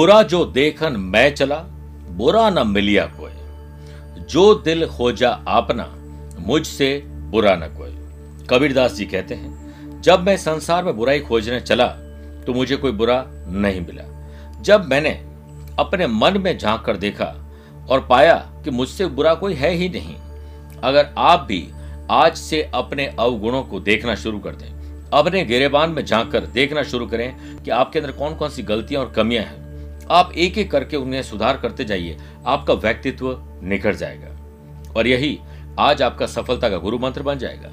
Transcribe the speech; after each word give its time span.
बुरा 0.00 0.22
जो 0.22 0.44
देखन 0.46 0.94
मैं 0.96 1.34
चला, 1.34 1.56
बुरा 2.10 2.48
न 2.50 2.66
मिलिया 2.66 3.04
कोई। 3.16 4.22
जो 4.24 4.54
दिल 4.54 4.86
खोजा 4.86 5.30
आपना, 5.48 5.84
मुझसे 6.46 6.88
बुरा 7.06 7.54
न 7.56 7.68
कोई। 7.76 8.46
कबीरदास 8.50 8.94
जी 8.94 9.06
कहते 9.06 9.34
हैं, 9.34 10.00
जब 10.02 10.22
मैं 10.22 10.36
संसार 10.36 10.84
में 10.84 10.96
बुराई 10.96 11.20
खोजने 11.20 11.60
चला 11.60 11.86
तो 12.46 12.54
मुझे 12.54 12.76
कोई 12.76 12.92
बुरा 12.92 13.22
नहीं 13.28 13.80
मिला। 13.80 14.04
जब 14.62 14.88
मैंने 14.88 15.10
अपने 15.78 16.06
मन 16.06 16.40
में 16.40 16.56
झाँक 16.58 16.84
कर 16.86 16.96
देखा 16.96 17.32
और 17.90 18.06
पाया 18.10 18.34
कि 18.64 18.70
मुझसे 18.70 19.06
बुरा 19.06 19.34
कोई 19.34 19.54
है 19.54 19.74
ही 19.74 19.88
नहीं, 19.90 20.16
अगर 20.82 21.14
आप 21.18 21.46
भी 21.48 21.66
आज 22.10 22.36
से 22.38 22.68
अपने 22.74 23.14
अवगुणों 23.20 23.62
को 23.62 23.80
देखना 23.82 24.14
शुरू 24.16 24.38
कर 24.38 24.56
दें, 24.56 24.68
अपने 25.12 25.44
गिरेबान 25.44 25.90
में 25.90 26.04
झाँक 26.04 26.32
कर 26.32 26.46
देखना 26.52 26.82
शुरू 26.84 27.06
करें 27.06 27.62
कि 27.64 27.70
आपके 27.72 27.98
अंदर 27.98 28.12
कौन 28.12 28.34
कौन 28.34 28.50
सी 28.50 28.62
गलतियाँ 28.64 29.04
और 29.04 29.12
कमियाँ 29.12 29.44
हैं। 29.44 29.68
आप 30.10 30.32
एक 30.32 30.56
एक 30.58 30.70
करके 30.70 30.96
उन्हें 30.96 31.22
सुधार 31.22 31.56
करते 31.56 31.84
जाइए, 31.84 32.16
आपका 32.46 32.74
व्यक्तित्व 32.74 33.42
निखर 33.62 33.94
जाएगा। 33.94 34.92
और 34.92 35.06
यही 35.06 35.38
आज 35.78 36.02
आपका 36.02 36.26
सफलता 36.26 36.68
का 36.68 36.78
गुरु 36.78 36.98
मंत्र 36.98 37.22
बन 37.22 37.38
जाएगा। 37.38 37.68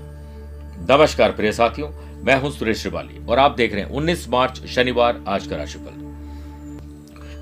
नमस्कार 0.91 1.31
प्रिय 1.31 1.51
साथियों, 1.51 1.89
मैं 2.25 2.35
हूँ 2.35 2.51
सुरेश 2.51 2.81
श्रिवाली 2.81 3.25
और 3.25 3.39
आप 3.39 3.55
देख 3.55 3.73
रहे 3.73 3.83
हैं 3.83 3.89
19 3.91 4.27
मार्च 4.29 4.65
शनिवार 4.65 5.23
आज 5.27 5.47
का 5.47 5.55
राशिफल। 5.55 6.05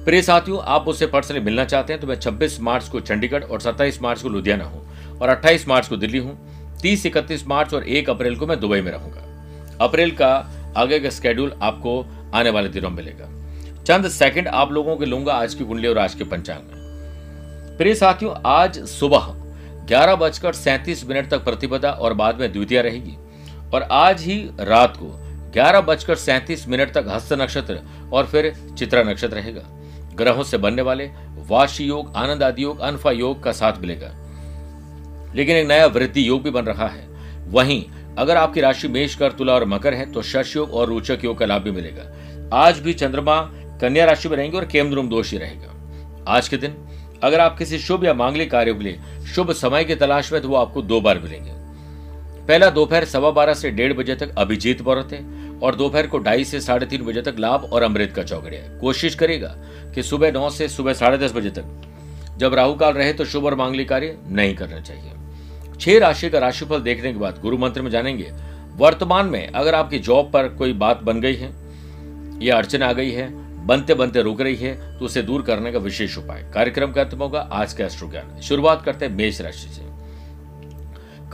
प्रिय 0.06 0.22
साथियों, 0.22 0.62
आप 0.64 0.86
मुझसे 0.88 1.08
पर्सनली 1.08 1.42
मिलना 1.42 1.66
चाहते 1.66 1.94
हैं 1.94 2.02
तो 2.02 2.08
मैं 2.08 2.20
26 2.20 2.60
मार्च 2.62 2.90
को 2.90 3.00
चंडीगढ़ 3.00 3.44
और 3.44 3.62
27 3.62 4.02
मार्च 4.02 4.22
को 4.22 4.30
लुधियाना 4.30 4.64
हूँ 4.64 5.20
और 5.20 5.30
28 5.30 5.68
मार्च 5.68 5.88
को 5.88 5.98
दिल्ली 5.98 6.18
हूँ 6.18 6.38
30 6.82 7.06
इकतीस 7.06 7.48
मार्च 7.48 7.74
और 7.74 7.84
1 7.84 8.10
अप्रैल 8.10 8.36
को 8.36 8.48
मैं 8.48 8.60
दुबई 8.60 8.82
में 8.82 8.92
रहूँगा। 8.92 9.86
अप्रैल 9.86 10.12
का 10.12 10.36
आगे 10.78 11.00
का 11.00 11.10
स्केड्यूल 11.10 11.54
आपको 11.62 12.04
आने 12.34 12.50
वाले 12.50 12.70
दिनों 12.70 12.90
में 12.90 12.98
मिलेगा। 12.98 13.35
चंद 13.86 14.08
सेकंड 14.08 14.48
आप 14.48 14.72
लोगों 14.72 14.96
के 14.98 15.06
लूँगा 15.06 15.34
आज 15.34 15.54
की 15.54 15.66
कुंडली 15.66 15.88
और 15.88 15.98
आज 15.98 16.14
के 16.14 16.24
पंचांग 16.24 16.60
में। 16.60 17.78
प्रिय 17.78 17.96
साथियों, 17.96 18.34
आज 18.46 18.80
सुबह 18.86 19.26
ग्यारह 19.88 20.16
बजकर 20.16 20.54
सैंतीस 20.54 21.06
मिनट 21.06 21.30
तक 21.30 21.44
प्रतिपदा 21.44 21.92
और 21.92 22.14
बाद 22.14 22.40
में 22.40 22.54
द्वितीय 22.54 22.82
रहेगी। 22.82 23.16
और 23.74 23.84
आज 23.84 24.22
ही 24.22 24.38
रात 24.60 24.98
को 24.98 25.06
ग्यारह 25.52 25.82
बजकर 25.82 26.16
सैंतीस 26.16 26.68
मिनट 26.68 26.94
तक 26.94 27.06
हस्त 27.08 27.34
नक्षत्र 27.34 27.80
और 28.14 28.26
फिर 28.26 28.54
चित्रा 28.78 29.04
नक्षत्र 29.04 29.36
रहेगा। 29.36 29.62
ग्रहों 30.16 30.44
से 30.44 30.58
बनने 30.58 30.82
वाले 30.82 31.10
वाशी 31.48 31.86
योग, 31.86 32.16
आनंद 32.16 32.44
आदि 32.44 32.64
योग, 32.64 32.80
अनफा 32.80 33.12
योग 33.12 33.44
का 33.44 33.52
साथ 33.52 33.74
मिलेगा। 33.82 34.14
लेकिन 35.36 35.56
एक 35.56 35.68
नया 35.68 35.86
वृद्धि 35.86 36.28
योग 36.28 36.44
भी 36.44 36.50
बन 36.50 36.66
रहा 36.66 36.88
है। 36.88 37.08
वहीं 37.48 37.84
अगर 38.18 38.38
आपकी 38.38 38.62
राशि 38.62 38.88
मेष 38.88 39.16
कर 39.16 39.32
तुला 39.32 39.54
और 39.54 39.66
मकर 39.66 39.94
है 39.94 40.12
तो 40.12 40.22
शश 40.22 40.56
योग 40.56 40.74
और 40.74 40.88
रोचक 40.88 41.20
योग 41.24 41.38
का 41.38 41.46
लाभ 41.46 41.62
भी 41.62 41.72
मिलेगा। 41.72 42.12
आज 42.54 42.80
भी 42.80 42.94
चंद्रमा 42.94 43.52
कन्या 43.82 44.06
राशि 44.06 44.30
में 44.30 44.36
रहेंगे 44.38 44.58
और 44.58 44.66
केमद्रुम 44.66 45.10
दोष 45.10 45.32
ही 45.32 45.38
रहेगा। 45.38 45.74
आज 46.28 46.48
के 46.50 46.58
दिन, 46.58 46.76
अगर 47.24 47.40
आप 47.40 47.58
किसी 47.58 47.80
शुभ 47.80 48.04
या 48.06 48.14
मांगलिक 48.14 48.52
कार्य 48.52 48.74
के 48.74 48.84
लिए 48.84 49.00
शुभ 49.26 49.52
समय 49.54 49.84
की 49.84 49.96
तलाश 49.96 50.32
में 50.34 50.42
तो 50.42 50.50
वो 50.50 50.56
आपको 50.56 50.82
दो 50.82 51.00
बार 51.02 51.20
मिलेंगे। 51.20 51.52
पहला 52.48 52.70
दोपहर 52.70 53.06
सवा 53.06 53.32
बारह 53.32 53.54
से 53.54 53.70
डेढ़ 53.72 53.94
बजे 53.94 54.16
तक 54.16 54.36
अभिजीत 54.38 54.82
मुहूर्त 54.82 55.14
है 55.14 55.24
और 55.60 55.76
दोपहर 55.76 56.08
को 56.08 56.20
ढाई 56.20 56.44
से 56.44 56.60
साढ़े 56.62 56.86
तीन 56.86 57.02
बजे 57.02 57.22
तक 57.22 57.36
लाभ 57.40 57.64
और 57.64 57.84
अमृत 57.84 58.14
का 58.16 58.24
चौकड़िया 58.24 58.62
कोशिश 58.80 59.16
करेगा 59.16 59.56
कि 59.96 60.04
सुबह 60.04 60.32
नौ 60.32 60.50
से 60.50 60.68
सुबह 60.70 60.94
साढ़े 60.94 61.18
दस 61.18 61.34
बजे 61.34 61.50
तक, 61.50 61.66
जब 62.38 62.54
राहु 62.54 62.76
काल 62.76 62.94
रहे 62.94 63.14
तो 63.14 63.26
शुभ 63.26 63.46
और 63.46 63.56
मांगलिक 63.56 63.90
कार्य 63.90 64.18
नहीं 64.30 64.56
करना 64.56 64.80
चाहिए। 64.80 65.12
छह 65.80 66.00
राशि 66.00 66.30
का 66.30 66.40
राशिफल 66.40 66.82
देखने 66.82 67.14
के 67.14 67.20
बाद 67.20 67.40
गुरु 67.42 67.58
मंत्र 67.58 67.82
में 67.82 67.90
जानेंगे, 67.92 68.32
वर्तमान 68.76 69.26
में 69.26 69.48
अगर 69.48 69.76
आपकी 69.76 70.00
जॉब 70.00 70.32
पर 70.32 70.48
कोई 70.50 70.74
बात 70.76 71.02
बन 71.04 71.22
गई 71.22 71.36
है 71.36 71.50
या 72.42 72.58
अड़चन 72.58 72.84
आ 72.84 72.92
गई 72.94 73.12
है 73.12 73.28
बनते 73.66 73.94
बनते 73.94 74.22
रुक 74.22 74.42
रही 74.42 74.56
है 74.56 74.98
तो 75.00 75.06
उसे 75.06 75.22
दूर 75.22 75.42
करने 75.42 75.72
का 75.72 75.80
विशेष 75.80 76.18
उपाय। 76.18 76.44
कार्यक्रम 76.54 76.92
का 76.92 77.02
अंत 77.02 77.14
होगा 77.14 77.40
आज 77.54 77.74
का 77.74 77.86
अष्ट्र 77.86 78.06
ज्ञान 78.08 78.40
शुरुआत 78.42 78.84
करते 78.86 79.06
हैं 79.06 79.14
मेष 79.14 79.42
राशि 79.42 79.70
से। 79.70 79.84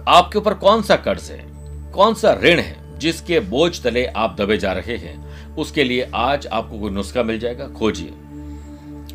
आपके 0.09 0.38
ऊपर 0.40 0.53
कौन 0.56 0.81
सा 0.81 0.96
कर्ज 0.97 1.30
है? 1.31 1.44
कौन 1.92 2.14
सा 2.14 2.34
ऋण 2.44 2.59
है 2.59 2.97
जिसके 3.00 3.40
बोझ 3.42 3.81
तले 3.84 4.06
आप 4.06 4.36
दबे 4.40 4.58
जा 4.58 4.72
रहे 4.74 4.97
हैं? 4.97 5.56
उसके 5.56 5.84
लिए 5.84 6.09
आज 6.16 6.47
आपको 6.47 6.80
कोई 6.80 6.92
नुस्खा 6.92 7.24
मिल 7.24 7.40
जाएगा, 7.40 7.68
खोजिए। 7.69 8.12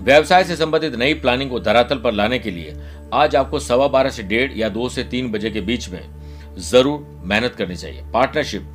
व्यवसाय 0.01 0.45
से 0.45 0.57
संबंधित 0.57 0.95
नई 0.95 1.15
प्लानिंग 1.15 1.51
को 1.51 1.61
धरातल 1.61 1.99
पर 1.99 2.13
लाने 2.13 2.39
के 2.39 2.51
लिए 2.51 2.77
आज 3.15 3.37
आपको 3.37 3.59
सवा 3.61 3.87
बारह 3.89 4.11
से 4.11 4.23
डेढ़ 4.25 4.53
या 4.53 4.69
दो 4.69 4.89
से 4.89 5.05
तीन 5.05 5.31
बजे 5.33 5.51
के 5.51 5.61
बीच 5.61 5.89
में 5.89 6.03
ज़रूर 6.61 7.23
मेहनत 7.25 7.55
करनी 7.55 7.77
चाहिए। 7.77 8.03
Partnership 8.13 8.73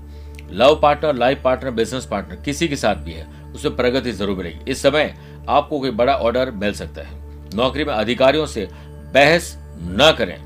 love 0.51 0.79
partner 0.81 1.15
life 1.15 1.41
partner 1.43 1.71
business 1.71 2.05
partner 2.05 2.41
किसी 2.45 2.67
के 2.67 2.75
साथ 2.75 2.95
भी 2.95 3.11
है 3.11 3.27
उसमें 3.55 3.75
प्रगति 3.75 4.11
ज़रूर 4.11 4.37
मिलेगी। 4.37 4.71
इस 4.71 4.81
समय 4.81 5.15
आपको 5.49 5.79
कोई 5.79 5.91
बड़ा 5.91 6.15
ऑर्डर 6.15 6.51
मिल 6.51 6.73
सकता 6.73 7.01
है। 7.01 7.19
नौकरी 7.55 7.83
में 7.83 7.93
अधिकारियों 7.93 8.45
से 8.45 8.67
बहस 9.13 9.55
न 9.79 10.13
करें, 10.17 10.37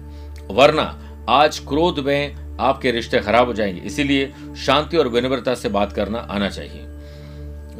वरना 0.51 0.83
आज 1.29 1.59
क्रोध 1.59 1.99
में 1.99 2.57
आपके 2.59 2.91
रिश्ते 2.91 3.19
खराब 3.19 3.47
हो 3.47 3.53
जाएँगे। 3.53 3.81
इसीलिए 3.81 4.31
शांति 4.57 4.97
और 4.97 5.07
विनम्रता 5.07 5.55
से 5.55 5.69
बात 5.69 5.93
करना 5.93 6.19
आना 6.19 6.49
चाहिए। 6.49 6.83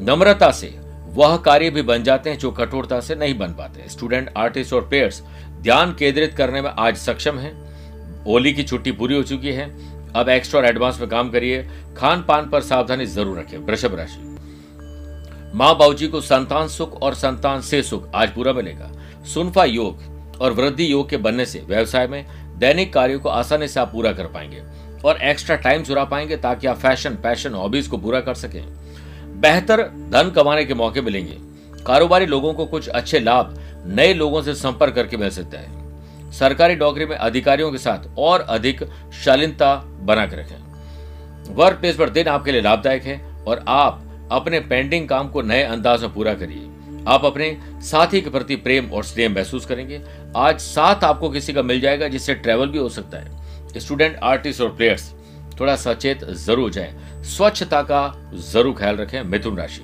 नम्रता 0.02 0.52
से 0.52 0.74
वह 1.08 1.36
कार्य 1.38 1.70
भी 1.70 1.82
बन 1.82 2.04
जाते 2.04 2.30
हैं 2.30 2.38
जो 2.38 2.52
कठोरता 2.52 3.00
से 3.00 3.16
नहीं 3.16 3.38
बन 3.38 3.54
पाते। 3.54 3.90
स्टूडेंट 3.90 4.30
आर्टिस्ट 4.38 4.74
और 4.74 4.88
प्लेयर्स 4.90 5.22
ध्यान 5.62 5.94
केंद्रित 5.94 6.34
करने 6.34 6.62
में 6.62 6.70
आज 6.70 6.98
सक्षम 6.98 7.38
है। 7.38 7.54
होली 8.26 8.54
की 8.54 8.64
छुट्टी 8.64 8.92
पूरी 8.92 9.16
हो 9.16 9.24
चुकी 9.24 9.52
है। 9.52 9.70
अब 10.14 10.30
एक्स्ट्रा 10.30 10.60
और 10.60 10.66
एडवांस 10.66 11.00
में 11.00 11.10
काम 11.10 11.30
करिए। 11.30 11.62
खान 11.98 12.24
पान 12.24 12.50
पर 12.50 12.62
सावधानी 12.62 13.06
ज़रूर 13.06 13.40
रखें। 13.40 13.58
वृषभ 13.58 13.96
राशि। 13.96 14.35
माँ 15.56 15.78
बाबूजी 15.78 16.08
को 16.08 16.20
संतान 16.22 16.68
सुख 16.68 17.02
और 17.02 17.14
संतान 17.16 17.62
से 17.62 17.82
सुख 17.84 18.08
आज 18.16 18.34
पूरा 18.34 18.54
मिलेगा 18.54 18.90
सुनफा 19.34 19.64
योग 19.64 20.38
और 20.42 20.52
वृद्धि 20.52 20.92
योग 20.92 21.10
के 21.10 21.18
बनने 21.18 21.46
से 21.46 21.60
व्यवसाय 21.60 22.08
में 22.08 22.26
दैनिक 22.60 22.94
कार्यों 22.94 23.20
को 23.20 23.30
आसानी 23.30 23.68
से 23.68 23.80
आप 23.80 23.92
पूरा 23.92 24.12
कर 24.12 24.26
पाएँगे 24.26 24.64
और 25.06 25.22
एक्स्ट्रा 25.22 25.56
टाइम 25.56 25.84
चुरा 25.84 26.04
पाएँगे 26.04 26.38
ताकि 26.38 26.68
आप 26.68 26.78
फ़ैशन 26.78 27.16
पैशन 27.16 27.54
हॉबीज 27.54 27.88
को 27.88 27.98
पूरा 27.98 28.20
कर 28.20 28.34
सकें। 28.34 28.62
बेहतर 29.42 29.82
धन 30.12 30.32
कमाने 30.36 30.66
के 30.66 30.74
मौके 30.74 31.02
मिलेंगे। 31.02 31.38
कारोबारी 31.86 32.26
लोगों 32.26 32.54
को 32.54 32.66
कुछ 32.66 32.88
अच्छे 32.88 33.20
लाभ 33.20 33.58
नए 33.86 34.14
लोगों 34.14 34.42
से 34.42 34.56
संपर्क 34.56 34.96
करके 34.96 35.18
मिल 35.18 35.30
सकता 35.30 35.60
है। 35.60 36.32
सरकारी 36.32 36.76
नौकरी 36.76 37.06
में 37.06 37.16
अधिकारियों 37.18 37.72
के 37.72 37.78
साथ 37.78 38.18
और 38.18 38.42
अधिक 38.42 38.84
शालीनता 39.26 39.76
बनाकर 40.02 40.38
रखें। 40.38 41.54
वर्क 41.56 41.80
प्लेस 41.80 41.96
पर 41.96 42.10
दिन 42.10 42.28
आपके 42.28 42.52
लिए 42.52 42.62
लाभदायक 42.62 43.04
है 43.04 43.22
और 43.48 43.66
आप 43.68 44.02
अपने 44.32 44.60
पेंडिंग 44.60 45.08
काम 45.08 45.28
को 45.30 45.42
नए 45.42 45.64
अंदाज 45.64 46.02
में 46.02 46.14
पूरा 46.14 46.34
करिए। 46.34 46.70
आप 47.08 47.26
अपने 47.26 47.58
साथी 47.84 48.22
के 48.22 48.30
प्रति 48.30 48.56
प्रेम 48.56 48.90
और 48.90 49.04
स्नेह 49.04 49.30
महसूस 49.30 49.66
करेंगे। 49.66 50.02
आज 50.38 50.60
साथ 50.60 51.04
आपको 51.04 51.30
किसी 51.30 51.54
का 51.54 51.62
मिल 51.62 51.82
जाएगा 51.82 52.08
जिससे 52.08 52.34
ट्रेवल 52.36 52.68
भी 52.68 52.78
हो 52.78 52.90
सकता 52.90 53.18
है। 53.18 53.80
स्टूडेंट 53.80 54.16
आर्टिस्ट 54.24 54.62
और 54.62 54.76
प्लेयर्स 54.76 55.14
थोड़ा 55.60 55.76
सचेत 55.76 56.24
ज़रूर 56.26 56.72
जाए। 56.72 56.94
स्वच्छता 57.26 57.82
का 57.82 58.32
ज़रूर 58.52 58.76
ख्याल 58.76 58.96
रखें 58.96 59.22
मिथुन 59.24 59.58
राशि। 59.58 59.82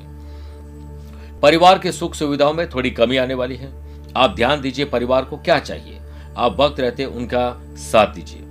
परिवार 1.41 1.79
के 1.79 1.91
सुख 1.91 2.15
सुविधाओं 2.15 2.53
में 2.53 2.69
थोड़ी 2.69 2.91
कमी 2.91 3.17
आने 3.17 3.33
वाली 3.33 3.55
है। 3.55 3.71
आप 4.17 4.35
ध्यान 4.35 4.61
दीजिए 4.61 4.85
परिवार 4.85 5.25
को 5.25 5.37
क्या 5.37 5.59
चाहिए। 5.59 5.99
आप 6.37 6.59
वक्त 6.59 6.79
रहते 6.79 7.05
उनका 7.05 7.51
साथ 7.81 8.13
दीजिए। 8.15 8.41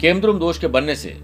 केमद्रुम 0.00 0.38
दोष 0.38 0.58
के 0.58 0.66
बनने 0.66 0.94
से 0.94 1.18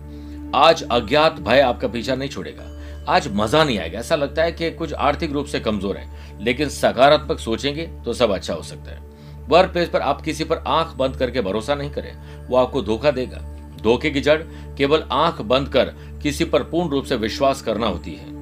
आज 0.54 0.82
अज्ञात 0.82 1.40
भय 1.40 1.60
आपका 1.60 1.88
पीछा 1.88 2.14
नहीं 2.14 2.28
छोड़ेगा। 2.28 2.64
आज 3.08 3.28
मज़ा 3.32 3.62
नहीं 3.64 3.78
आएगा। 3.78 3.98
ऐसा 3.98 4.16
लगता 4.16 4.42
है 4.42 4.52
कि 4.52 4.70
कुछ 4.70 4.92
आर्थिक 4.92 5.32
रूप 5.32 5.46
से 5.46 5.60
कमज़ोर 5.60 5.96
है, 5.96 6.08
लेकिन 6.40 6.68
सकारात्मक 6.68 7.38
सोचेंगे 7.40 7.86
तो 8.04 8.12
सब 8.12 8.30
अच्छा 8.30 8.54
हो 8.54 8.62
सकता 8.62 8.90
है। 8.90 9.04
वर्क 9.48 9.70
प्लेस 9.72 9.88
पर 9.88 10.00
आप 10.00 10.20
किसी 10.20 10.44
पर 10.44 10.62
आँख 10.68 10.94
बंद 10.96 11.16
करके 11.16 11.40
भरोसा 11.40 11.74
नहीं 11.74 11.90
करें। 11.90 12.12
वो 12.48 12.56
आपको 12.56 12.82
धोखा 12.82 13.10
देगा। 13.10 13.38
धोखे 13.82 14.10
की 14.10 14.20
जड़ 14.20 14.40
केवल 14.76 15.04
आँख 15.12 15.40
बंद 15.42 15.68
कर 15.68 15.92
किसी 16.22 16.44
पर 16.44 16.62
पूर्ण 16.62 16.90
रूप 16.90 17.04
से 17.04 17.16
विश्वास 17.16 17.62
करना 17.62 17.86
होती 17.86 18.14
है। 18.14 18.34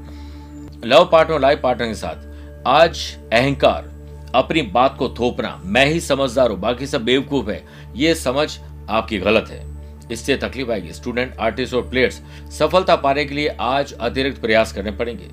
लव 0.85 1.09
पार्टनर 1.13 1.41
लाइफ 1.41 1.61
पार्टनर 1.63 1.87
के 1.87 1.95
साथ, 1.95 2.63
आज 2.67 3.17
अहंकार, 3.33 3.93
अपनी 4.35 4.63
बात 4.65 4.97
को 4.99 5.09
थोपना, 5.11 5.61
मैं 5.65 5.87
ही 5.87 6.01
समझदार 6.01 6.51
हूँ, 6.51 6.59
बाकी 6.61 6.87
सब 6.87 7.05
बेवकूफ़ 7.05 7.51
है, 7.51 7.63
ये 7.97 8.15
समझ 8.15 8.49
आपकी 8.91 9.19
गलत 9.19 9.51
है। 9.51 9.63
इससे 10.11 10.37
तकलीफ़ 10.37 10.71
आएगी। 10.71 10.93
स्टूडेंट, 10.93 11.37
आर्टिस्ट 11.37 11.75
और 11.75 11.89
प्लेयर्स 11.89 12.21
सफलता 12.51 12.97
पाने 12.97 13.25
के 13.25 13.35
लिए 13.35 13.49
आज 13.49 13.93
अतिरिक्त 13.93 14.41
प्रयास 14.41 14.73
करने 14.73 14.91
पड़ेंगे। 14.91 15.29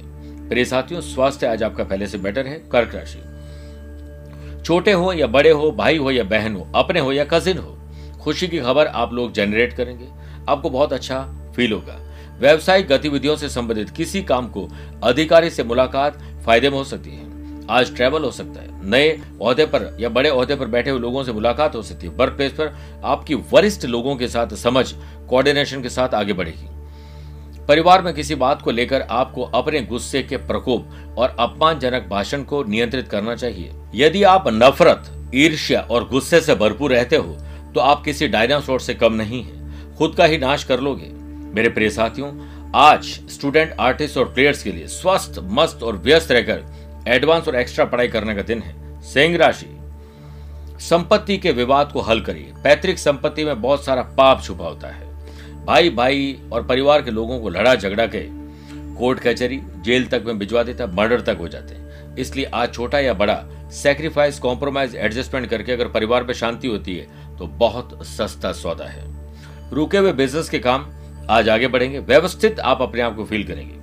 प्रिय 0.50 0.66
साथियों, 0.66 1.02
स्वास्थ्य 1.02 1.48
आज 1.48 1.64
आपका 1.64 1.84
पहले 1.84 2.08
से 2.08 2.18
बेटर 2.18 2.48
है। 2.48 2.56
कर्क 2.72 2.96
राशि। 2.96 4.64
छोटे 4.64 4.92
हो 4.92 5.14
या 5.14 5.28
बड़े 5.28 5.50
हो, 5.50 5.72
भाई 5.72 5.98
हो 5.98 6.12
या 6.12 6.24
बहन 6.24 6.56
हो, 6.56 6.68
अपने 6.76 7.00
हो 7.00 7.12
या 7.12 7.26
कजिन 7.26 7.58
हो, 7.58 7.78
खुशी 8.22 8.48
की 8.48 8.60
खबर 8.60 8.88
आप 8.88 9.14
लोग 9.14 9.34
जनरेट 9.34 9.74
करेंगे। 9.74 10.08
आपको 10.50 10.70
बहुत 10.70 10.94
अच्छा 10.94 11.20
फील 11.56 11.72
होगा। 11.72 12.00
व्यवसायिक 12.40 12.88
गतिविधियों 12.88 13.36
से 13.36 13.50
संबंधित 13.50 13.90
किसी 13.90 14.22
काम 14.24 14.48
को 14.48 14.68
अधिकारी 15.04 15.50
से 15.50 15.64
मुलाकात 15.64 16.18
फ़ायदे 16.46 16.70
में 16.70 16.78
हो 16.78 16.84
सकती 16.84 17.10
है। 17.10 17.31
आज 17.70 17.96
ट्रैवल 17.96 18.24
हो 18.24 18.32
सकता 18.32 18.62
है। 18.62 18.90
नए 18.90 19.10
अहदे 19.10 19.66
पर 19.66 19.96
या 20.00 20.10
बड़े 20.10 20.30
अहदे 20.30 20.56
पर 20.56 20.68
बैठे 20.68 20.90
हुए 20.90 21.00
लोगों 21.00 21.24
से 21.24 21.32
मुलाकात 21.32 21.76
हो 21.76 21.82
सकती 21.82 22.08
है। 22.08 22.14
वर्क 22.14 22.34
प्लेस 22.34 22.52
पर 22.52 22.76
आपकी 23.06 23.36
वरिष्ठ 23.52 23.86
लोगों 23.86 24.16
के 24.16 24.28
साथ 24.28 24.56
समझ 24.56 24.92
कोऑर्डिनेशन 25.30 25.82
के 25.82 25.90
साथ 25.90 26.14
आगे 26.14 26.34
बढ़ेगी। 26.34 26.68
परिवार 27.68 28.02
में 28.02 28.14
किसी 28.14 28.36
बात 28.36 28.62
को 28.62 28.72
लेकर 28.72 29.02
आपको 29.02 29.44
अपने 29.44 29.82
गुस्से 29.82 30.22
के 30.24 30.38
प्रकोप 30.38 31.16
और 31.18 31.36
अपमानजनक 31.40 32.08
भाषण 32.10 32.44
को 32.44 32.64
नियंत्रित 32.64 33.08
करना 33.08 33.36
चाहिए। 33.36 33.72
यदि 33.96 34.24
आप 34.24 34.48
नफरत, 34.48 35.12
ईर्ष्या 35.36 35.82
और 35.82 36.08
गुस्से 36.08 36.42
से 36.42 36.56
भरपूर 36.56 36.92
रहते 36.92 37.16
हो 37.16 37.38
तो 37.74 37.80
आप 37.80 38.04
किसी 38.04 38.28
डायनासोर 38.28 38.80
से 38.80 38.94
कम 38.94 39.14
नहीं 39.14 39.44
है। 39.44 39.96
खुद 39.96 40.16
का 40.16 40.26
ही 40.26 40.38
नाश 40.38 40.64
कर 40.64 40.80
लोगे। 40.80 41.10
मेरे 41.56 41.70
प्रिय 41.70 41.90
साथियों, 41.90 42.32
आज 42.76 43.04
स्टूडेंट 43.30 43.76
आर्टिस्ट 43.80 44.18
और 44.18 44.26
प्लेयर्स 44.26 44.64
के 44.64 44.72
लिए 44.72 44.88
स्वस्थ, 44.88 45.40
मस्त 45.42 45.84
और 45.84 45.98
व्यस्त 45.98 46.32
रहकर 46.32 46.64
एडवांस 47.08 47.48
और 47.48 47.56
एक्स्ट्रा 47.56 47.86
पढ़ाई 47.86 48.08
करने 48.08 48.36
का 48.36 48.42
दिन 48.42 48.62
है। 48.62 49.02
सिंह 49.04 49.38
राशि। 49.38 49.78
संपत्ति 50.80 51.38
के 51.38 51.52
विवाद 51.52 51.92
को 51.92 52.02
हल 52.02 52.22
करिए। 52.22 52.52
पैतृक 52.64 52.98
संपत्ति 52.98 53.46
में 53.46 53.62
बहुत 53.62 53.86
सारा 53.86 54.02
पाप 54.18 54.44
छुपा 54.44 54.66
होता 54.66 54.88
है। 54.88 55.10
भाई 55.66 55.90
भाई 55.90 56.38
और 56.54 56.64
परिवार 56.64 57.02
के 57.02 57.12
लोगों 57.12 57.40
को 57.40 57.50
लड़ा 57.50 57.76
झगड़ा 57.76 58.06
के 58.06 58.26
कोर्ट 58.96 59.20
कचहरी, 59.20 59.60
जेल 59.78 60.06
तक 60.08 60.24
में 60.26 60.38
भिजवा 60.40 60.64
देता, 60.64 60.86
मर्डर 60.88 61.22
तक 61.22 61.38
हो 61.40 61.48
जाते 61.48 61.74
हैं। 61.74 62.16
इसलिए 62.16 62.46
आज 62.46 62.74
छोटा 62.74 63.00
या 63.00 63.14
बड़ा 63.14 63.44
सेक्रीफाइस 63.74 64.40
कॉम्प्रोमाइज 64.40 64.96
एडजस्टमेंट 64.96 65.50
करके 65.50 65.72
अगर 65.72 65.88
परिवार 65.88 66.24
में 66.24 66.34
शांति 66.34 66.68
होती 66.68 66.96
है 66.96 67.38
तो 67.38 67.48
बहुत 67.48 68.00
सस्ता 68.08 68.52
सौदा 68.54 68.86
है। 68.86 69.04
रुके 69.72 69.98
हुए 69.98 70.12
बिज़नेस 70.14 70.50
के 70.50 70.60
काम 70.60 70.90
आज 71.30 71.50
आगे 71.50 71.68
बढ़ेंगे। 71.68 72.00
व्यवस्थित 72.00 72.60
आप 72.60 72.82
अपने 72.82 73.02
आप 73.02 73.16
को 73.16 73.26
फील 73.26 73.44
करेंगे। 73.44 73.80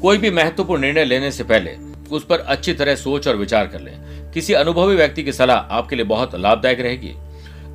कोई 0.00 0.18
भी 0.18 0.30
महत्वपूर्ण 0.30 0.82
निर्णय 0.82 1.04
लेने 1.04 1.30
से 1.30 1.44
पहले 1.44 1.76
उस 2.12 2.24
पर 2.24 2.38
अच्छी 2.38 2.72
तरह 2.72 2.94
सोच 2.94 3.28
और 3.28 3.36
विचार 3.36 3.66
कर 3.66 3.80
लें। 3.80 4.30
किसी 4.30 4.52
अनुभवी 4.52 4.96
व्यक्ति 4.96 5.22
की 5.22 5.32
सलाह 5.32 5.56
आपके 5.56 5.96
लिए 5.96 6.04
बहुत 6.04 6.34
लाभदायक 6.34 6.80
रहेगी। 6.80 7.14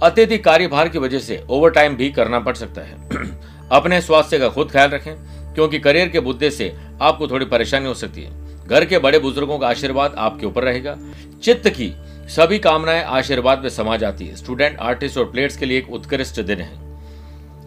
अत्यधिक 0.03 0.43
कार्यभार 0.43 0.89
की 0.89 0.99
वजह 0.99 1.19
से 1.19 1.45
ओवर 1.49 1.69
टाइम 1.69 1.95
भी 1.95 2.09
करना 2.09 2.39
पड़ 2.39 2.55
सकता 2.55 2.81
है। 2.81 3.09
अपने 3.71 4.01
स्वास्थ्य 4.01 4.39
का 4.39 4.49
खुद 4.49 4.71
ख्याल 4.71 4.89
रखें, 4.89 5.15
क्योंकि 5.53 5.79
करियर 5.79 6.09
के 6.09 6.21
मुद्दे 6.21 6.51
से 6.51 6.75
आपको 7.01 7.27
थोड़ी 7.27 7.45
परेशानी 7.45 7.85
हो 7.85 7.93
सकती 7.93 8.23
है। 8.23 8.49
घर 8.67 8.85
के 8.85 8.99
बड़े 8.99 9.19
बुज़ुर्गों 9.19 9.59
का 9.59 9.67
आशीर्वाद 9.67 10.15
आपके 10.17 10.45
ऊपर 10.45 10.63
रहेगा। 10.63 10.97
चित्त 11.43 11.69
की 11.69 11.93
सभी 12.29 12.59
कामनाएँ 12.59 13.03
आशीर्वाद 13.03 13.59
में 13.59 13.69
समा 13.69 13.97
जाती 13.97 14.27
है। 14.27 14.35
स्टूडेंट, 14.35 14.79
आर्टिस्ट 14.79 15.17
और 15.17 15.31
प्लेयर्स 15.31 15.57
के 15.57 15.65
लिए 15.65 15.77
एक 15.77 15.93
उत्कृष्ट 15.93 16.41
दिन 16.41 16.61
है। 16.61 16.79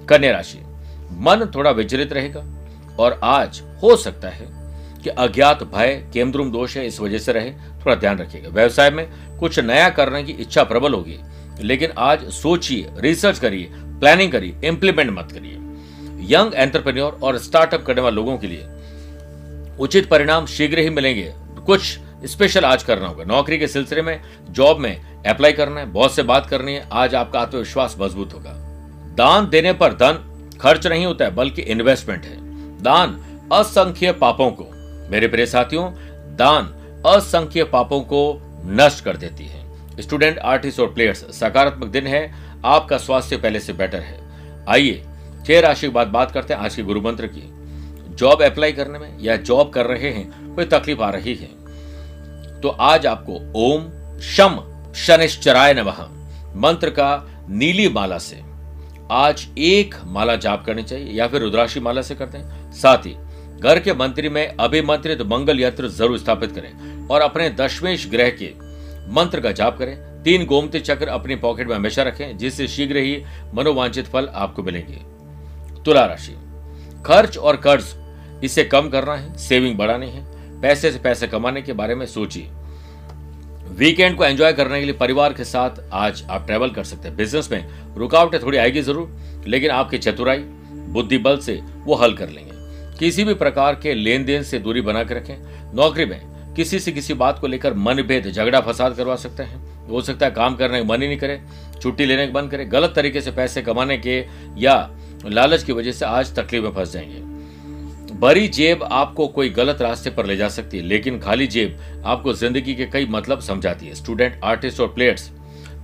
कन्या 0.06 0.32
राशि। 0.32 0.58
मन 1.12 1.50
थोड़ा 1.55 1.70
विचलित 1.70 2.12
रहेगा 2.12 2.44
और 2.99 3.20
आज 3.25 3.62
हो 3.82 3.97
सकता 3.97 4.29
है 4.29 4.62
कि 5.05 5.11
अज्ञात 5.11 5.63
भय 5.65 5.95
केमद्रुम 6.13 6.51
दोष 6.53 6.77
है, 6.77 6.87
इस 6.87 7.01
वजह 7.01 7.19
से 7.19 7.33
रहे। 7.33 7.51
थोड़ा 7.51 7.95
ध्यान 7.95 8.19
रखिएगा। 8.19 8.49
व्यवसाय 8.49 8.91
में 8.91 9.07
कुछ 9.39 9.59
नया 9.61 9.89
करने 9.91 10.23
की 10.23 10.33
इच्छा 10.33 10.65
प्रबल 10.65 10.95
होगी, 10.95 11.19
लेकिन 11.61 11.93
आज 11.99 12.29
सोचिए 12.33 12.91
रिसर्च 12.99 13.39
करिए 13.39 13.71
प्लानिंग 13.73 14.33
करिए 14.33 14.61
इंप्लीमेंट 14.65 15.11
मत 15.11 15.33
करिए। 15.33 15.59
यंग 16.29 16.55
एंटरप्रेन्योर 16.55 17.19
और 17.23 17.39
स्टार्टअप 17.39 17.85
करने 17.85 18.01
वाले 18.01 18.17
लोगों 18.17 18.37
के 18.39 18.47
लिए 18.47 18.67
उचित 19.79 20.09
परिणाम 20.09 20.47
शीघ्र 20.47 20.79
ही 20.79 20.91
मिलेंगे। 20.91 21.33
कुछ 21.67 21.99
स्पेशल 22.25 22.65
आज 22.65 22.83
करना 22.83 23.07
होगा। 23.07 23.25
नौकरी 23.25 23.59
के 23.59 23.67
सिलसिले 23.69 24.03
में 24.03 24.21
जॉब 24.51 24.79
में 24.79 25.23
अप्लाई 25.25 25.53
करना 25.53 25.81
है 25.81 25.87
बहुत 25.87 26.15
से 26.15 26.23
बात 26.23 26.47
करनी 26.47 26.75
है, 26.75 26.89
आज 26.93 27.15
आपका 27.15 27.41
आत्मविश्वास 27.41 27.97
मज़बूत 28.01 28.35
होगा। 28.35 28.53
दान 29.17 29.49
देने 29.49 29.73
पर 29.73 29.93
धन 29.93 30.29
खर्च 30.61 30.87
नहीं 30.87 31.07
होता 31.07 31.25
है, 31.25 31.35
बल्कि 31.35 31.63
इन्वेस्टमेंट 31.63 32.25
है। 32.25 32.37
दान 32.83 33.19
असंख्य 33.53 34.13
पापों 34.13 34.51
को 34.51 34.72
मेरे 35.12 35.29
प्रिय 35.29 35.47
साथियों, 35.47 35.93
दान 36.37 36.64
असंख्य 37.06 37.64
पापों 37.64 38.00
को 38.00 38.43
नष्ट 38.64 39.05
कर 39.05 39.17
देती 39.17 39.44
है। 39.47 39.67
स्टूडेंट, 40.00 40.38
आर्टिस्ट 40.38 40.81
और 40.81 40.94
प्लेयर्स, 40.94 41.19
सकारात्मक 41.19 41.88
दिन 41.88 42.06
है, 42.06 42.35
आपका 42.64 42.99
स्वास्थ्य 42.99 43.37
पहले 43.37 43.61
से 43.61 43.73
बेटर 43.73 43.99
है। 43.99 44.20
आइए 44.69 45.05
छह 45.47 45.61
राशि 45.61 45.87
के 45.87 45.93
बाद 45.93 46.09
बात 46.09 46.31
करते 46.31 46.55
हैं 46.55 46.61
आज 46.61 46.76
के 46.76 46.82
गुरु 46.82 47.00
मंत्र 47.00 47.26
की। 47.26 47.43
जॉब 48.14 48.43
अप्लाई 48.43 48.73
करने 48.73 48.99
में 48.99 49.19
या 49.20 49.37
जॉब 49.37 49.70
कर 49.70 49.87
रहे 49.87 50.11
हैं, 50.11 50.55
कोई 50.55 50.64
तकलीफ़ 50.64 51.00
आ 51.00 51.11
रही 51.11 51.35
है? 51.35 51.49
तो 52.61 52.69
आज 52.69 53.06
आपको 53.06 53.53
ओम 53.56 53.82
शम 54.20 54.61
शनिश्चराय 54.97 55.75
नमः, 55.75 56.03
मंत्र 56.56 56.91
का 56.91 57.29
नीली 57.49 57.88
माला 57.88 58.19
से। 58.19 58.41
आज 59.11 59.49
एक 59.58 59.94
माला 60.05 60.37
जाप 60.37 60.65
करनी 60.67 60.82
चाहिए 60.82 61.12
या 61.12 61.26
फिर 61.26 61.41
रुद्राशी 61.41 61.81
माला 61.81 62.03
से 62.03 62.15
करते 62.15 62.38
हैं। 62.38 62.73
साथ 62.73 62.99
ही 62.99 63.17
घर 63.62 63.79
के 63.79 63.93
मंत्री 63.94 64.29
में 64.29 64.47
अभिमंत्रित 64.47 65.20
मंगल 65.23 65.61
यंत्र 65.61 65.88
ज़रूर 65.88 66.19
स्थापित 66.19 66.53
करें 66.53 67.09
और 67.09 67.20
अपने 67.20 67.49
दशमेश 67.50 68.09
ग्रह 68.11 68.31
के 68.32 68.50
मंत्र 69.12 69.41
का 69.41 69.53
जाप 69.53 69.79
करें। 69.79 69.97
तीन 70.23 70.44
गोमती 70.47 70.81
चक्र 70.81 71.09
अपनी 71.09 71.37
पॉकेट 71.37 71.69
में 71.69 71.75
हमेशा 71.76 72.03
रखें, 72.03 72.37
जिससे 72.38 72.67
शीघ्र 72.69 72.97
ही 72.97 73.23
मनोवांछित 73.55 74.06
फल 74.06 74.29
आपको 74.35 74.62
मिलेंगे। 74.62 75.00
तुला 75.85 76.05
राशि। 76.06 76.35
खर्च 77.06 77.38
और 77.38 77.56
कर्ज, 77.59 77.94
इसे 78.44 78.64
कम 78.64 78.88
करना 78.88 79.14
है, 79.14 79.37
सेविंग 79.38 79.76
बढ़ानी 79.79 80.11
है। 80.11 80.25
पैसे 80.61 80.93
से 80.93 80.99
पैसे 80.99 81.26
कमाने 81.26 81.62
के 81.62 81.73
बारे 81.73 81.94
में 81.94 82.06
सोचिए। 82.06 82.49
वीकेंड 83.79 84.17
को 84.17 84.25
एंजॉय 84.25 84.53
करने 84.53 84.79
के 84.81 84.87
लिए 84.87 84.94
परिवार 84.97 85.32
के 85.32 85.44
साथ 85.44 85.82
आज 85.93 86.25
आप 86.31 86.47
ट्रेवल 86.47 86.70
कर 86.70 86.85
सकते 86.85 87.08
हैं। 87.08 87.17
बिज़नेस 87.17 87.50
में 87.53 87.94
रुकावटें 87.97 88.41
थोड़ी 88.43 88.58
आएगी 88.58 88.82
ज़रूर, 88.82 89.44
लेकिन 89.47 89.70
आपकी 89.70 89.99
चतुराई 89.99 90.38
बुद्धि 90.88 91.19
बल 91.19 91.38
से 91.38 91.61
वो 91.85 91.94
हल 91.94 92.15
कर 92.15 92.29
लेंगे। 92.29 92.52
किसी 93.03 93.25
भी 93.25 93.35
प्रकार 93.35 93.75
के 93.75 93.93
लेन 93.95 94.25
देन 94.25 94.43
से 94.43 94.59
दूरी 94.59 94.81
बना 94.81 95.03
के 95.05 95.15
रखें। 95.15 95.75
नौकरी 95.75 96.05
में 96.05 96.21
किसी 96.55 96.79
से 96.79 96.93
किसी 96.93 97.15
बात 97.15 97.39
को 97.39 97.47
लेकर 97.47 97.75
मनभेद, 97.75 98.31
झगड़ा, 98.31 98.61
फसाद 98.61 98.95
करवा 98.97 99.17
सकते 99.17 99.43
हैं। 99.43 99.89
हो 99.89 100.01
सकता 100.01 100.27
है 100.27 100.33
काम 100.33 100.57
करने 100.57 100.79
का 100.79 100.85
मन 100.85 101.03
ही 101.03 101.09
नहीं 101.09 101.19
करे, 101.19 101.41
छुट्टी 101.83 102.05
लेने 102.05 102.27
का 102.27 102.41
मन 102.41 102.49
करे, 102.49 102.65
गलत 102.65 102.93
तरीके 102.97 103.21
से 103.21 103.31
पैसे 103.31 103.63
कमाने 103.63 103.97
के 103.99 104.19
या 104.59 104.91
लालच 105.27 105.63
की 105.63 105.73
वजह 105.73 105.93
से 105.93 106.05
आज 106.05 106.35
तकलीफ़ 106.35 106.65
में 106.65 106.71
फंस 106.71 106.93
जाएँगे। 106.93 108.15
भरी 108.17 108.49
जेब 108.49 108.83
आपको 108.83 109.27
कोई 109.29 109.49
गलत 109.51 109.83
रास्ते 109.83 110.11
पर 110.11 110.27
ले 110.27 110.37
जा 110.37 110.49
सकती 110.49 110.79
है, 110.79 110.83
लेकिन 110.83 111.19
खाली 111.19 111.47
जेब 111.47 112.03
आपको 112.07 112.33
ज़िंदगी 112.33 112.75
के 112.75 112.87
कई 112.87 113.07
मतलब 113.07 113.41
समझाती 113.41 113.87
है। 113.87 113.95
स्टूडेंट, 113.95 114.41
आर्टिस्ट 114.45 114.81
और 114.81 114.89
प्लेयर्स, 114.89 115.31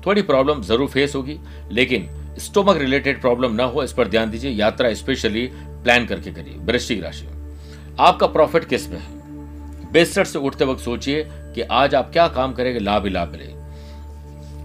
थोड़ी 0.06 0.23
प्रॉब्लम 0.23 0.62
ज़रूर 0.62 0.88
फेस 0.88 1.15
होगी, 1.15 1.38
लेकिन 1.73 2.09
स्टोमक 2.38 2.76
रिलेटेड 2.76 3.20
प्रॉब्लम 3.20 3.53
ना 3.53 3.65
हो, 3.65 3.82
इस 3.82 3.93
पर 3.93 4.09
ध्यान 4.09 4.31
दीजिए। 4.31 4.50
यात्रा 4.50 4.93
स्पेशली 4.94 5.50
प्लान 5.82 6.06
करके 6.06 6.30
करिए, 6.30 6.54
वृश्चिक 6.58 7.02
राशि 7.02 7.26
में। 7.26 7.56
आपका 8.00 8.26
प्रॉफिट 8.26 8.64
किसमें 8.64 8.98
है? 8.98 9.19
बिस्तर 9.92 10.25
से 10.25 10.38
उठते 10.38 10.64
वक्त 10.64 10.80
सोचिए 10.80 11.28
कि 11.30 11.60
आज 11.60 11.94
आप 11.94 12.12
क्या 12.12 12.28
काम 12.28 12.52
करेंगे 12.52 12.80
लाभ 12.80 13.04
ही 13.04 13.10
लाभ 13.10 13.32
मिले। 13.32 13.58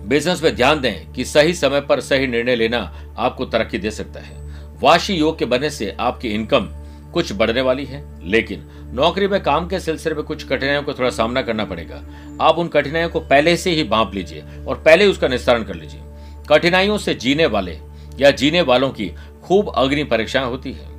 बिज़नेस 0.07 0.43
में 0.43 0.55
ध्यान 0.55 0.81
दें 0.81 1.11
कि 1.11 1.25
सही 1.25 1.53
समय 1.53 1.81
पर 1.81 1.99
सही 2.01 2.27
निर्णय 2.27 2.55
लेना 2.55 3.05
आपको 3.17 3.45
तरक्की 3.45 3.77
दे 3.77 3.91
सकता 3.91 4.19
है। 4.19 4.37
वाशी 4.81 5.13
योग 5.13 5.39
के 5.39 5.45
बनने 5.45 5.69
से 5.69 5.95
आपकी 5.99 6.29
इनकम 6.29 6.69
कुछ 7.13 7.33
बढ़ने 7.33 7.61
वाली 7.61 7.85
है, 7.85 8.29
लेकिन 8.29 8.67
नौकरी 8.93 9.27
में 9.27 9.43
काम 9.43 9.67
के 9.67 9.79
सिलसिले 9.79 10.15
में 10.15 10.23
कुछ 10.23 10.47
कठिनाइयों 10.47 10.83
को 10.83 10.93
थोड़ा 10.93 11.09
सामना 11.09 11.41
करना 11.41 11.65
पड़ेगा। 11.65 12.03
आप 12.41 12.57
उन 12.57 12.67
कठिनाइयों 12.67 13.09
को 13.09 13.19
पहले 13.19 13.57
से 13.57 13.71
ही 13.71 13.83
बांप 13.83 14.13
लीजिए 14.13 14.43
और 14.67 14.75
पहले 14.75 15.05
उसका 15.05 15.27
निस्तारण 15.27 15.63
कर 15.63 15.75
लीजिए। 15.75 16.01
कठिनाइयों 16.49 16.97
से 16.97 17.13
जीने 17.13 17.45
वाले 17.45 17.79
या 18.19 18.31
जीने 18.31 18.61
वालों 18.61 18.89
की 18.89 19.11
खूब 19.43 19.69
अग्नि 19.69 20.03
परीक्षाएँ 20.03 20.45
होती 20.45 20.71
है। 20.71 20.92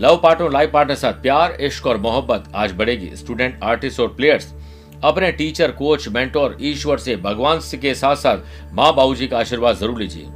लव 0.00 0.16
पार्टनर 0.16 0.50
लाइफ 0.50 0.70
पार्टनर 0.72 0.94
साथ 0.94 1.12
प्यार, 1.12 1.56
इश्क 1.60 1.86
और 1.86 1.96
मोहब्बत 1.96 2.44
आज 2.54 2.72
बढ़ेगी। 2.72 3.16
स्टूडेंट, 3.16 3.58
आर्टिस्ट 3.62 4.00
और 4.00 4.08
प्लेयर्स, 4.08 4.54
अपने 5.04 5.32
टीचर, 5.32 5.70
कोच, 5.70 6.08
मेंटोर, 6.08 6.56
ईश्वर 6.60 6.98
से 6.98 7.16
भगवान 7.16 7.60
के 7.80 7.94
साथ 7.94 8.16
साथ 8.16 8.72
माँ 8.72 8.94
बाबू 8.94 9.14
का 9.30 9.38
आशीर्वाद 9.38 9.76
ज़रूर 9.76 9.98
लीजिए। 9.98 10.28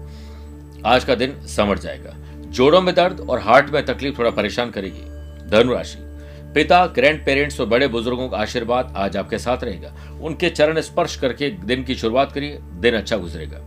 आज 0.87 1.04
का 1.04 1.14
दिन 1.14 1.47
समझ 1.47 1.78
जाएगा। 1.78 2.14
जोड़ों 2.49 2.80
में 2.80 2.94
दर्द 2.94 3.21
और 3.21 3.40
हार्ट 3.40 3.71
में 3.71 3.85
तकलीफ़ 3.87 4.18
थोड़ा 4.18 4.30
परेशान 4.30 4.71
करेगी। 4.71 5.50
धनुराशि, 5.50 5.99
पिता, 6.54 6.87
ग्रैंड 6.87 7.25
पेरेंट्स 7.26 7.61
और 7.61 7.66
बड़े 7.66 7.88
बुज़ुर्गों 7.88 8.28
का 8.28 8.38
आशीर्वाद 8.38 8.92
आज 8.97 9.16
आपके 9.16 9.38
साथ 9.38 9.64
रहेगा। 9.64 9.94
उनके 10.23 10.50
चरण 10.50 10.80
स्पर्श 10.80 11.16
करके 11.16 11.50
दिन 11.50 11.85
की 11.85 11.94
शुरुआत 11.94 12.33
करिए, 12.33 12.59
दिन 12.61 12.94
अच्छा 12.94 13.16
गुजरेगा। 13.16 13.59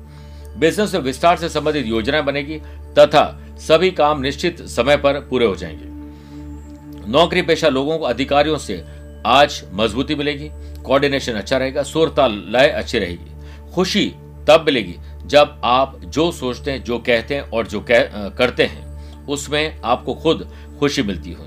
बिज़नेस 0.57 0.93
में 0.93 1.01
विस्तार 1.01 1.37
से 1.37 1.49
संबंधित 1.49 1.85
योजनाएँ 1.85 2.23
बनेगी 2.23 2.61
तथा 2.99 3.46
सभी 3.59 3.91
काम 3.91 4.21
निश्चित 4.21 4.61
समय 4.67 4.97
पर 4.97 5.19
पूरे 5.19 5.45
हो 5.45 5.55
जाएँगे। 5.55 7.09
नौकरी 7.11 7.41
पेशा 7.41 7.69
लोगों 7.69 7.97
को 7.97 8.05
अधिकारियों 8.05 8.57
से 8.57 8.83
आज 9.25 9.61
मजबूती 9.73 10.15
मिलेगी 10.15 10.49
कोऑर्डिनेशन 10.83 11.33
अच्छा 11.33 11.57
रहेगा 11.57 11.83
सुरता 11.83 12.27
लय 12.27 12.67
अच्छी 12.67 12.99
रहेगी। 12.99 13.71
खुशी 13.73 14.05
तब 14.47 14.63
मिलेगी 14.65 14.95
जब 15.25 15.61
आप 15.63 15.99
जो 16.05 16.31
सोचते 16.31 16.71
हैं 16.71 16.83
जो 16.83 16.97
कहते 16.99 17.35
हैं 17.35 17.41
और 17.41 17.67
जो 17.67 17.79
कह, 17.81 18.29
करते 18.29 18.63
हैं 18.63 19.25
उसमें 19.25 19.81
आपको 19.81 20.13
खुद 20.13 20.47
खुशी 20.79 21.01
मिलती 21.01 21.31
हो। 21.31 21.45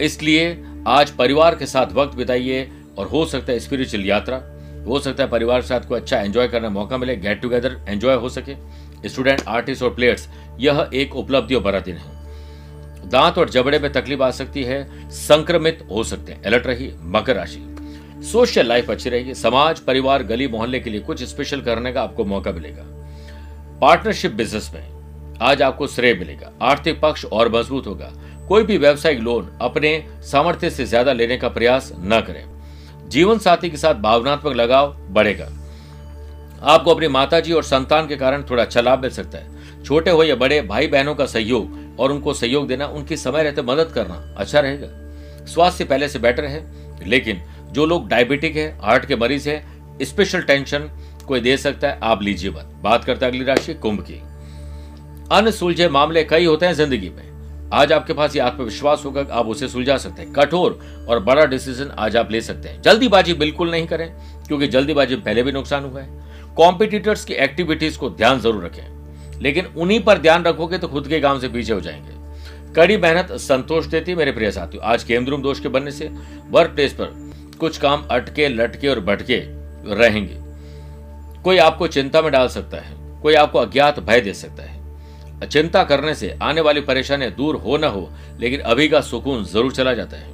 इसलिए 0.00 0.64
आज 0.86 1.10
परिवार 1.10 1.54
के 1.54 1.66
साथ 1.66 1.92
वक्त 1.92 2.16
बिताइए 2.16 2.68
और 2.98 3.06
हो 3.06 3.24
सकता 3.26 3.52
है 3.52 3.60
स्पिरिचुअल 3.60 4.04
यात्रा 4.04 4.42
हो 4.86 4.98
सकता 4.98 5.22
है 5.22 5.28
परिवार 5.30 5.60
के 5.60 5.66
साथ 5.66 5.80
कोई 5.80 6.00
अच्छा 6.00 6.18
एंजॉय 6.18 6.48
करने 6.48 6.68
का 6.68 6.70
मौका 6.70 6.96
मिले 6.98 7.16
गेट 7.16 7.40
टुगेदर 7.42 7.76
एंजॉय 7.88 8.14
हो 8.14 8.28
सके। 8.28 8.54
स्टूडेंट, 9.06 9.42
आर्टिस्ट 9.48 9.82
और 9.82 9.94
प्लेयर्स, 9.94 10.28
यह 10.60 10.88
एक 10.94 11.16
उपलब्धियों 11.16 11.62
भरा 11.62 11.80
दिन 11.80 11.96
है। 11.96 12.12
दांत 13.10 13.38
और 13.38 13.50
जबड़े 13.50 13.78
में 13.78 13.92
तकलीफ़ 13.92 14.22
आ 14.22 14.30
सकती 14.30 14.62
है, 14.62 15.10
संक्रमित 15.10 15.86
हो 15.90 16.04
सकते 16.04 16.32
हैं। 16.32 16.42
अलर्ट 16.42 16.66
रही 16.66 16.90
मकर 17.00 17.36
राशि। 17.36 17.62
सोशल 18.32 18.66
लाइफ 18.66 18.90
अच्छी 18.90 19.10
रहेगी 19.10 19.34
समाज, 19.34 19.80
परिवार, 19.80 20.22
गली, 20.22 20.48
मोहल्ले 20.48 20.80
के 20.80 20.90
लिए 20.90 21.00
कुछ 21.00 21.22
स्पेशल 21.22 21.60
करने 21.60 21.92
का 21.92 22.02
आपको 22.02 22.24
मौका 22.24 22.52
मिलेगा। 22.52 22.82
पार्टनरशिप 23.80 24.32
बिज़नेस 24.32 24.70
में 24.74 25.38
आज 25.42 25.62
आपको 25.62 25.86
श्रेय 25.86 26.14
मिलेगा। 26.14 26.52
आर्थिक 26.62 27.00
पक्ष 27.00 27.24
और 27.24 27.48
मज़बूत 27.52 27.86
होगा। 27.86 28.12
कोई 28.48 28.62
भी 28.62 28.78
व्यवसायिक 28.78 29.20
लोन 29.20 29.48
अपने 29.60 30.04
सामर्थ्य 30.22 30.70
से 30.70 30.84
ज़्यादा 30.84 31.12
लेने 31.12 31.36
का 31.36 31.48
प्रयास 31.48 31.92
न 31.96 32.20
करें। 32.20 33.08
जीवन 33.08 33.38
साथी 33.38 33.70
के 33.70 33.76
साथ 33.76 33.94
भावनात्मक 33.94 34.56
लगाव 34.56 34.96
बढ़ेगा। 35.10 35.48
आपको 36.64 36.90
अपनी 36.90 37.08
माताजी 37.08 37.52
और 37.52 37.62
संतान 37.62 38.06
के 38.08 38.16
कारण 38.16 38.42
थोड़ा 38.50 38.62
अच्छा 38.62 38.80
लाभ 38.80 39.00
मिल 39.00 39.10
सकता 39.10 39.38
है। 39.38 39.82
छोटे 39.84 40.10
हो 40.10 40.22
या 40.24 40.34
बड़े 40.36 40.60
भाई 40.62 40.86
बहनों 40.86 41.14
का 41.14 41.26
सहयोग 41.26 41.98
और 42.00 42.12
उनको 42.12 42.34
सहयोग 42.34 42.66
देना, 42.68 42.86
उनकी 42.86 43.16
समय 43.16 43.42
रहते 43.42 43.62
मदद 43.62 43.90
करना 43.94 44.14
अच्छा 44.38 44.60
रहेगा। 44.60 45.46
स्वास्थ्य 45.46 45.84
पहले 45.84 46.08
से 46.08 46.18
बेटर 46.18 46.44
है, 46.44 46.64
लेकिन 47.06 47.42
जो 47.72 47.86
लोग 47.86 48.08
डायबिटिक 48.08 48.56
है, 48.56 48.68
हार्ट 48.82 49.04
के 49.04 49.16
मरीज़ 49.16 49.48
है 49.48 49.62
स्पेशल 50.02 50.42
टेंशन 50.42 50.90
कोई 51.26 51.40
दे 51.40 51.56
सकता 51.56 51.88
है, 51.88 51.98
आप 52.02 52.22
लीजिए 52.22 52.50
बात। 52.50 52.72
बात 52.82 53.04
करते 53.04 53.24
हैं 53.24 53.32
अगली 53.32 53.44
राशि, 53.44 53.74
कुंभ 53.74 54.00
की। 54.00 54.20
अन्य 55.32 55.52
सुलझे 55.52 55.88
मामले 55.88 56.24
कई 56.24 56.44
होते 56.44 56.66
हैं 56.66 56.72
ज़िंदगी 56.72 57.08
में। 57.08 57.70
आज 57.72 57.92
आपके 57.92 58.12
पास 58.12 58.34
ये 58.36 58.42
आत्मविश्वास 58.42 59.02
होगा 59.04 59.26
आप 59.32 59.46
उसे 59.46 59.68
सुलझा 59.68 59.96
सकते 59.98 60.22
हैं। 60.22 60.32
कठोर 60.32 60.78
और 61.08 61.20
बड़ा 61.20 61.44
डिसीज़न 61.44 61.90
आज 61.98 62.16
आप 62.16 62.30
ले 62.30 62.40
सकते 62.40 62.68
हैं। 62.68 62.82
जल्दीबाजी 62.82 63.34
बिल्कुल 63.34 63.70
नहीं 63.70 63.86
करें, 63.86 64.08
क्योंकि 64.46 64.66
जल्दीबाजी 64.68 65.14
में 65.16 65.24
पहले 65.24 65.42
भी 65.42 65.52
नुकसान 65.52 65.84
हुआ 65.84 66.00
है। 66.00 66.23
कॉम्पिटिटर्स 66.56 67.24
की 67.24 67.34
एक्टिविटीज़ 67.34 67.98
को 67.98 68.10
ध्यान 68.10 68.40
ज़रूर 68.40 68.64
रखें। 68.64 69.40
लेकिन 69.42 69.66
उन्हीं 69.66 70.00
पर 70.00 70.18
ध्यान 70.18 70.44
रखोगे 70.44 70.78
तो 70.78 70.88
खुद 70.88 71.08
के 71.08 71.20
काम 71.20 71.40
से 71.40 71.48
पीछे 71.48 71.72
हो 71.72 71.80
जाएँगे। 71.80 72.12
कड़ी 72.74 72.96
मेहनत, 72.96 73.32
संतोष 73.32 73.86
देती 73.86 74.14
मेरे 74.14 74.32
प्रिय 74.32 74.50
साथियों। 74.50 74.84
आज 74.84 75.04
के 75.04 75.14
केंद्रुम 75.14 75.42
दोष 75.42 75.60
के 75.60 75.68
बनने 75.68 75.90
से 75.90 76.10
वर्क 76.50 76.70
प्लेस 76.70 76.92
पर 76.92 77.12
कुछ 77.60 77.78
काम 77.78 78.06
अटके, 78.10 78.48
लटके 78.48 78.88
और 78.88 79.00
भटके 79.00 79.36
रहेंगे। 79.94 80.38
कोई 81.42 81.58
आपको 81.58 81.86
चिंता 81.86 82.22
में 82.22 82.30
डाल 82.32 82.48
सकता 82.48 82.76
है, 82.76 83.20
कोई 83.22 83.34
आपको 83.34 83.58
अज्ञात 83.58 84.00
भय 84.00 84.20
दे 84.20 84.34
सकता 84.34 84.62
है। 84.62 85.48
चिंता 85.48 85.82
करने 85.84 86.14
से 86.14 86.38
आने 86.42 86.60
वाली 86.60 86.80
परेशानियाँ 86.80 87.32
दूर 87.32 87.56
हो 87.56 87.76
ना 87.76 87.86
हो, 87.86 88.10
लेकिन 88.40 88.60
अभी 88.60 88.88
का 88.88 89.00
सुकून 89.00 89.44
ज़रूर 89.44 89.72
चला 89.72 89.94
जाता 89.94 90.16
है। 90.16 90.33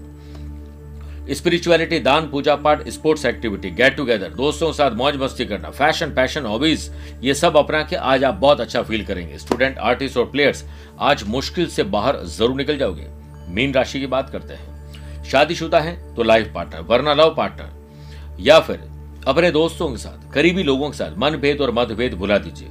स्पिरिचुअलिटी 1.30 1.98
दान 2.00 2.26
पूजा 2.30 2.54
पाठ 2.56 2.88
स्पोर्ट्स 2.88 3.24
एक्टिविटी 3.26 3.70
गेट 3.70 3.96
टुगेदर 3.96 4.28
दोस्तों 4.28 4.66
के 4.66 4.72
साथ 4.72 4.92
मौज 4.96 5.16
मस्ती 5.16 5.44
करना 5.46 5.70
फ़ैशन 5.70 6.10
पैशन 6.14 6.46
हॉबीज 6.46 6.90
ये 7.22 7.34
सब 7.34 7.56
अपना 7.56 7.82
के 7.82 7.96
आज 7.96 8.24
आप 8.24 8.34
बहुत 8.34 8.60
अच्छा 8.60 8.82
फील 8.82 9.04
करेंगे। 9.06 9.38
स्टूडेंट 9.38 9.78
आर्टिस्ट 9.80 10.16
और 10.16 10.24
प्लेयर्स 10.30 10.64
आज 11.00 11.22
मुश्किल 11.28 11.66
से 11.66 11.82
बाहर 11.86 12.16
ज़रूर 12.28 12.56
निकल 12.56 12.78
जाओगे। 12.78 13.06
मीन 13.48 13.74
राशि 13.74 14.00
की 14.00 14.06
बात 14.06 14.30
करते 14.30 14.54
हैं। 14.54 15.24
शादीशुदा 15.24 15.80
है 15.80 16.14
तो 16.16 16.22
लाइफ 16.22 16.50
पार्टनर 16.54 16.80
वरना 16.82 17.14
लव 17.14 17.34
पार्टनर 17.36 18.40
या 18.40 18.58
फिर 18.60 18.80
अपने 19.26 19.50
दोस्तों 19.50 19.90
के 19.90 19.96
साथ, 19.96 20.32
करीबी 20.32 20.62
लोगों 20.62 20.90
के 20.90 20.96
साथ 20.96 21.16
मनभेद 21.18 21.60
और 21.60 21.70
मतभेद 21.72 22.14
भुला 22.14 22.38
दीजिए। 22.38 22.68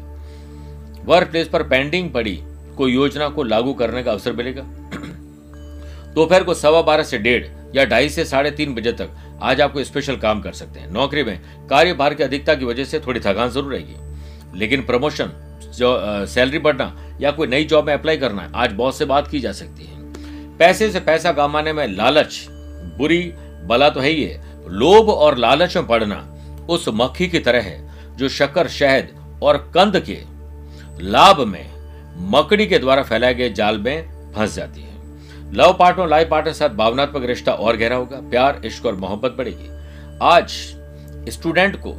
वर्क 1.05 1.29
प्लेस 1.31 1.47
पर 1.47 1.63
पेंडिंग 1.65 2.09
पड़ी 2.11 2.35
कोई 2.77 2.93
योजना 2.93 3.29
को 3.29 3.43
लागू 3.43 3.73
करने 3.73 4.03
का 4.03 4.11
अवसर 4.11 4.33
मिलेगा। 4.33 4.63
दोपहर 6.13 6.43
को 6.43 6.53
सवा 6.55 6.81
बारह 6.81 7.03
से 7.03 7.17
डेढ़ 7.19 7.47
या 7.75 7.85
ढाई 7.85 8.09
से 8.09 8.25
साढ़े 8.25 8.51
तीन 8.51 8.73
बजे 8.75 8.91
तक 8.91 9.09
आज 9.41 9.61
आपको 9.61 9.83
स्पेशल 9.83 10.15
काम 10.17 10.41
कर 10.41 10.53
सकते 10.53 10.79
हैं। 10.79 10.91
नौकरी 10.91 11.23
में 11.23 11.39
कार्यभार 11.69 12.13
की 12.13 12.23
अधिकता 12.23 12.55
की 12.55 12.65
वजह 12.65 12.83
से 12.83 12.99
थोड़ी 12.99 13.19
थकान 13.19 13.49
ज़रूर 13.49 13.73
रहेगी। 13.73 14.57
लेकिन 14.59 14.81
प्रमोशन 14.81 15.31
सैलरी 16.27 16.59
बढ़ना 16.59 17.17
या 17.21 17.31
कोई 17.31 17.47
नई 17.47 17.63
जॉब 17.65 17.85
में 17.88 17.93
अप्लाई 17.93 18.17
करना, 18.17 18.51
आज 18.55 18.71
बहुत 18.71 18.97
से 18.97 19.05
बात 19.05 19.27
की 19.27 19.39
जा 19.39 19.51
सकती 19.51 19.83
है। 19.83 20.57
पैसे 20.57 20.89
से 20.91 20.99
पैसा 21.01 21.31
कमाने 21.31 21.73
में 21.73 21.88
लालच, 21.88 22.45
बुरी, 22.97 23.21
बला 23.63 23.89
तो 23.89 23.99
है 23.99 24.09
ही 24.09 24.23
है। 24.23 24.67
लोभ 24.69 25.09
और 25.09 25.38
लालच 25.38 25.75
में 25.77 25.88
पड़ना 25.88 26.25
उस 26.69 26.85
मक्खी 26.89 27.27
की 27.27 27.39
तरह 27.39 27.61
है, 27.61 28.17
जो 28.17 28.29
शक्कर, 28.29 28.67
शहद 28.69 29.39
और 29.43 29.57
कंद 29.75 29.99
के 29.99 30.17
लाभ 31.03 31.39
में, 31.47 31.65
मकड़ी 32.31 32.65
के 32.67 32.79
द्वारा 32.79 33.03
फैलाए 33.03 33.33
गए 33.33 33.49
जाल 33.51 33.77
में 33.77 34.33
फंस 34.35 34.55
जाती 34.55 34.81
है। 34.81 34.88
लव 35.51 35.75
पार्टनर 35.79 36.08
लाइफ 36.08 36.29
पार्टनर 36.29 36.53
साथ 36.53 36.70
भावनात्मक 36.70 37.24
रिश्ता 37.25 37.51
और 37.51 37.77
गहरा 37.77 37.96
होगा। 37.96 38.18
प्यार, 38.18 38.62
इश्क 38.65 38.86
और 38.86 38.96
मोहब्बत 38.96 39.36
बढ़ेगी। 39.38 39.70
आज 40.22 40.50
स्टूडेंट 41.29 41.75
को 41.75 41.94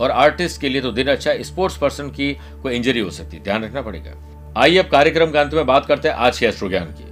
और 0.00 0.10
आर्टिस्ट 0.10 0.60
के 0.60 0.68
लिए 0.68 0.80
तो 0.80 0.90
दिन 0.90 1.08
अच्छा 1.08 1.34
स्पोर्ट्स 1.40 1.76
पर्सन 1.76 2.08
की 2.08 2.32
कोई 2.62 2.74
इंजरी 2.76 3.00
हो 3.00 3.10
सकती 3.10 3.36
है। 3.36 3.42
ध्यान 3.42 3.64
रखना 3.64 3.82
पड़ेगा। 3.82 4.12
आइए 4.56 4.78
अब 4.78 4.86
कार्यक्रम 4.86 5.30
के 5.30 5.38
अंत 5.38 5.54
में 5.54 5.66
बात 5.66 5.86
करते 5.86 6.08
हैं 6.08 6.14
आज 6.14 6.38
के 6.38 6.46
एस्ट्रो 6.46 6.68
ज्ञान 6.68 6.84
की। 6.84 7.04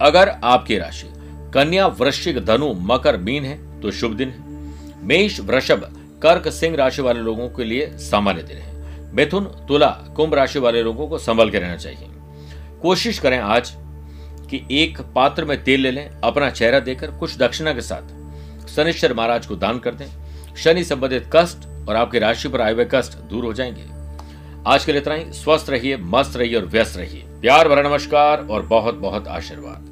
अगर 0.00 0.28
आपकी 0.44 0.78
राशि 0.78 1.06
कन्या, 1.54 1.86
वृश्चिक, 1.86 2.44
धनु, 2.44 2.72
मकर, 2.74 3.16
मीन 3.16 3.44
है 3.44 3.80
तो 3.80 3.90
शुभ 3.90 4.12
दिन 4.12 4.28
है। 4.28 4.44
मेष, 5.06 5.40
वृषभ, 5.40 5.90
कर्क, 6.22 6.48
सिंह 6.48 6.76
राशि 6.76 7.02
वाले 7.02 7.20
लोगों 7.20 7.48
के 7.48 7.64
लिए 7.64 7.86
सामान्य 7.86 8.42
दिन 8.42 8.56
है। 8.56 9.14
मिथुन, 9.14 9.44
तुला, 9.44 9.90
कुंभ 10.16 10.34
राशि 10.34 10.58
वाले 10.58 10.82
लोगों 10.82 11.08
को 11.08 11.18
संभल 11.18 11.50
के 11.50 11.58
रहना 11.58 11.76
चाहिए। 11.76 12.06
कोशिश 12.82 13.18
करें 13.18 13.38
आज 13.38 13.76
कि 14.50 14.62
एक 14.70 15.00
पात्र 15.00 15.44
में 15.44 15.64
तेल 15.64 15.80
ले 15.80 15.90
लें, 15.90 16.10
अपना 16.24 16.50
चेहरा 16.50 16.80
देकर 16.80 17.10
कुछ 17.10 17.36
दक्षिणा 17.36 17.72
के 17.72 17.80
साथ। 17.80 18.20
शनिश्चर 18.68 19.14
महाराज 19.14 19.46
को 19.46 19.56
दान 19.56 19.78
कर 19.78 19.94
दें। 19.94 20.06
शनि 20.56 20.84
संबंधित 20.84 21.30
कष्ट 21.32 21.88
और 21.88 21.96
आपकी 21.96 22.18
राशि 22.18 22.48
पर 22.48 22.60
आए 22.60 22.72
हुए 22.72 22.88
कष्ट 22.94 23.12
दूर 23.12 23.44
हो 23.44 23.52
जाएँगे। 23.52 24.00
आज 24.66 24.84
के 24.84 24.92
लिए 24.92 25.00
इतना 25.00 25.14
ही। 25.14 25.32
स्वस्थ 25.32 25.70
रहिए, 25.70 25.96
मस्त 25.96 26.36
रहिए 26.36 26.56
और 26.56 26.66
व्यस्त 26.66 26.96
रहिए। 26.96 27.24
प्यार 27.28 27.68
भरा 27.68 27.82
नमस्कार 27.82 28.46
और 28.46 28.62
बहुत 28.62 28.94
बहुत 28.94 29.28
आशीर्वाद। 29.28 29.89